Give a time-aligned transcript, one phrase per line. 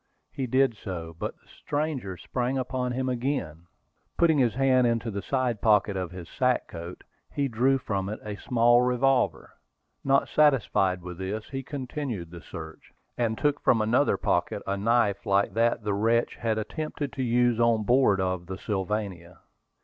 [0.31, 3.67] He did so; but the stranger sprang upon him again.
[4.17, 8.19] Putting his hand into the side pocket of his sack coat, he drew from it
[8.25, 9.53] a small revolver.
[10.03, 15.23] Not satisfied with this, he continued the search, and took from another pocket a knife
[15.27, 19.41] like that the wretch had attempted to use on board of the Sylvania.